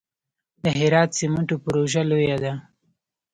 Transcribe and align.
د 0.63 0.65
هرات 0.77 1.09
سمنټو 1.19 1.55
پروژه 1.65 2.01
لویه 2.09 2.37
ده 2.43 2.53